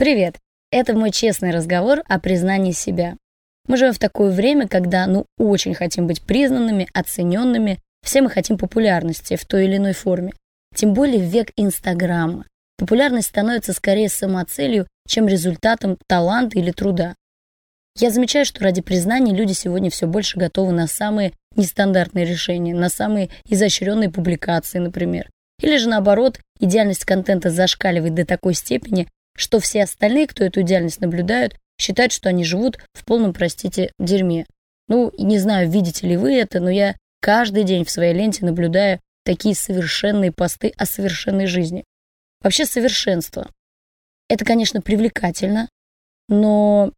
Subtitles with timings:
[0.00, 0.38] Привет!
[0.70, 3.18] Это мой честный разговор о признании себя.
[3.68, 8.56] Мы живем в такое время, когда ну очень хотим быть признанными, оцененными, все мы хотим
[8.56, 10.32] популярности в той или иной форме.
[10.74, 12.46] Тем более в век Инстаграма.
[12.78, 17.14] Популярность становится скорее самоцелью, чем результатом таланта или труда.
[17.98, 22.88] Я замечаю, что ради признания люди сегодня все больше готовы на самые нестандартные решения, на
[22.88, 25.28] самые изощренные публикации, например.
[25.60, 29.06] Или же наоборот, идеальность контента зашкаливает до такой степени,
[29.36, 34.46] что все остальные, кто эту идеальность наблюдают, считают, что они живут в полном, простите, дерьме.
[34.88, 39.00] Ну, не знаю, видите ли вы это, но я каждый день в своей ленте наблюдаю
[39.24, 41.84] такие совершенные посты о совершенной жизни.
[42.42, 43.50] Вообще совершенство.
[44.28, 45.68] Это, конечно, привлекательно,
[46.28, 46.92] но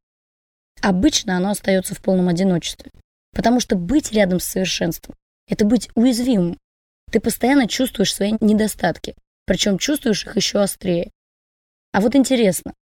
[0.80, 2.90] обычно оно остается в полном одиночестве.
[3.34, 5.14] Потому что быть рядом с совершенством–
[5.48, 6.58] это быть уязвимым.
[7.10, 9.14] Ты постоянно чувствуешь свои недостатки,
[9.46, 11.10] причем чувствуешь их еще острее.
[11.92, 12.74] А вот интересно,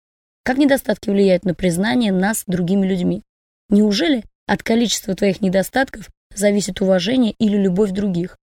[0.45, 3.23] как недостатки влияют на признание нас другими людьми?
[3.71, 8.37] Неужели от количества твоих недостатков зависит уважение или любовь других?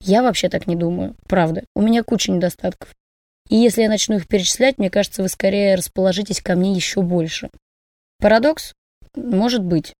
[0.00, 1.64] Я вообще так не думаю, правда.
[1.74, 2.94] У меня куча недостатков.
[3.48, 7.50] И если я начну их перечислять, мне кажется, вы скорее расположитесь ко мне еще больше.
[8.18, 8.74] Парадокс?
[9.16, 9.94] Может быть.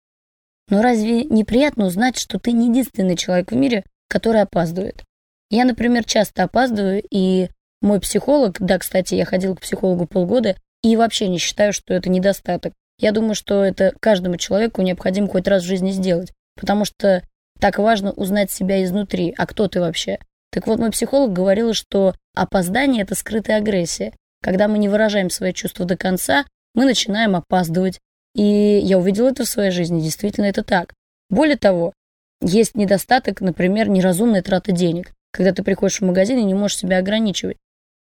[0.69, 5.03] Но разве неприятно узнать, что ты не единственный человек в мире, который опаздывает?
[5.51, 7.49] Я, например, часто опаздываю, и
[7.81, 12.09] мой психолог, да, кстати, я ходил к психологу полгода, и вообще не считаю, что это
[12.09, 12.73] недостаток.
[12.99, 17.23] Я думаю, что это каждому человеку необходимо хоть раз в жизни сделать, потому что
[17.61, 20.19] так важно узнать себя изнутри, а кто ты вообще.
[20.51, 24.13] Так вот, мой психолог говорил, что опоздание– это скрытая агрессия.
[24.43, 27.99] Когда мы не выражаем свои чувства до конца, мы начинаем опаздывать.
[28.35, 30.95] И я увидела это в своей жизни, действительно это так.
[31.29, 31.93] Более того,
[32.41, 36.99] есть недостаток, например, неразумной траты денег, когда ты приходишь в магазин и не можешь себя
[36.99, 37.57] ограничивать.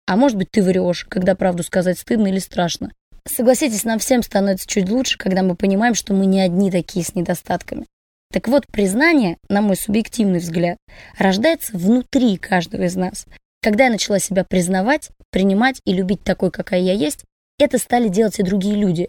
[0.06, 2.92] А может быть, ты врешь, когда правду сказать стыдно или страшно.
[3.28, 7.14] Согласитесь, нам всем становится чуть лучше, когда мы понимаем, что мы не одни такие с
[7.14, 7.86] недостатками.
[8.32, 10.78] Так вот, признание, на мой субъективный взгляд,
[11.18, 13.26] рождается внутри каждого из нас.
[13.62, 17.24] Когда я начала себя признавать, принимать и любить такой, какая я есть,
[17.58, 19.08] это стали делать и другие люди.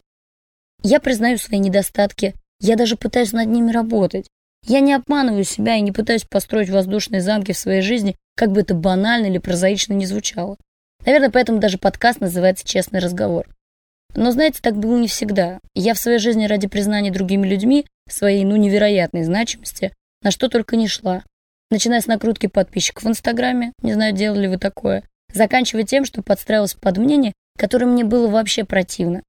[0.81, 4.27] Я признаю свои недостатки, я даже пытаюсь над ними работать.
[4.66, 8.61] Я не обманываю себя и не пытаюсь построить воздушные замки в своей жизни, как бы
[8.61, 10.57] это банально или прозаично не звучало.
[11.05, 13.47] Наверное, поэтому даже подкаст называется «Честный разговор».
[14.15, 15.59] Но, знаете, так было не всегда.
[15.75, 20.75] Я в своей жизни ради признания другими людьми своей, ну, невероятной значимости на что только
[20.75, 21.23] не шла.
[21.69, 25.03] Начиная с накрутки подписчиков в Инстаграме, не знаю, делали ли вы такое,
[25.33, 29.23] заканчивая тем, что подстраивалась под мнение, которое мне было вообще противно.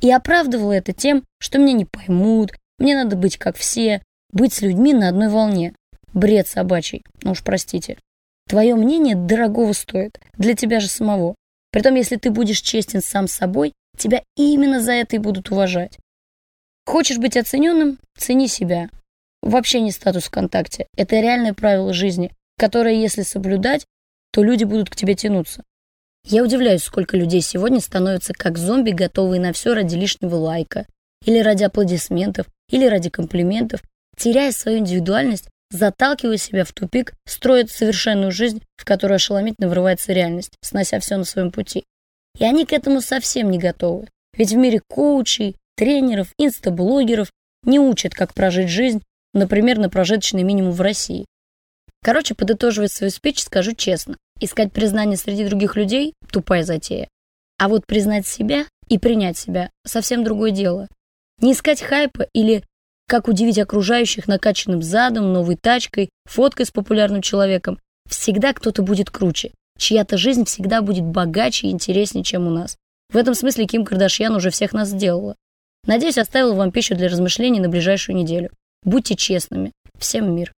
[0.00, 4.02] И оправдывала это тем, что меня не поймут, мне надо быть как все,
[4.32, 5.74] быть с людьми на одной волне.
[6.12, 7.98] Бред собачий, ну уж простите.
[8.48, 11.34] Твое мнение дорогого стоит, для тебя же самого.
[11.70, 15.98] Притом, если ты будешь честен сам с собой, тебя именно за это и будут уважать.
[16.84, 17.98] Хочешь быть оцененным?
[18.18, 18.90] Цени себя.
[19.42, 20.86] Вообще не статус ВКонтакте.
[20.96, 23.86] Это реальное правило жизни, которое, если соблюдать,
[24.32, 25.62] то люди будут к тебе тянуться.
[26.24, 30.86] Я удивляюсь, сколько людей сегодня становятся как зомби, готовые на все ради лишнего лайка,
[31.24, 33.82] или ради аплодисментов, или ради комплиментов,
[34.16, 40.52] теряя свою индивидуальность заталкивая себя в тупик, строит совершенную жизнь, в которую ошеломительно врывается реальность,
[40.60, 41.84] снося все на своем пути.
[42.38, 44.08] И они к этому совсем не готовы.
[44.34, 47.30] Ведь в мире коучей, тренеров, инстаблогеров
[47.64, 49.02] не учат, как прожить жизнь,
[49.34, 51.26] например, на прожиточный минимум в России.
[52.02, 54.16] Короче, подытоживая свою спич, скажу честно.
[54.40, 57.08] Искать признание среди других людей– тупая затея.
[57.58, 60.88] А вот признать себя и принять себя– совсем другое дело.
[61.40, 62.64] Не искать хайпа или
[63.08, 67.78] как удивить окружающих накачанным задом, новой тачкой, фоткой с популярным человеком.
[68.08, 69.52] Всегда кто-то будет круче.
[69.78, 72.76] Чья-то жизнь всегда будет богаче и интереснее, чем у нас.
[73.12, 75.36] В этом смысле Ким Кардашьян уже всех нас сделала.
[75.86, 78.50] Надеюсь, оставила вам пищу для размышлений на ближайшую неделю.
[78.84, 79.72] Будьте честными.
[79.98, 80.52] Всем мир.